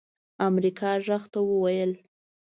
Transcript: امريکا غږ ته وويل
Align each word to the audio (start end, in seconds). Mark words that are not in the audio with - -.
امريکا 0.47 0.91
غږ 1.05 1.23
ته 1.33 1.39
وويل 1.49 1.91